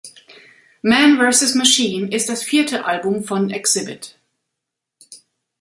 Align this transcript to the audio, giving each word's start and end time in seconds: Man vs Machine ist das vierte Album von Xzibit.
Man 0.81 1.19
vs 1.19 1.53
Machine 1.53 2.09
ist 2.11 2.27
das 2.27 2.41
vierte 2.41 2.85
Album 2.85 3.23
von 3.23 3.49
Xzibit. 3.51 4.17